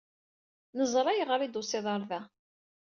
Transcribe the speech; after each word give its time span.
Neẓṛa 0.77 1.09
ayɣer 1.11 1.39
i 1.41 1.47
ttusiḍed 1.49 1.87
ɣer 1.91 2.01
da. 2.09 2.19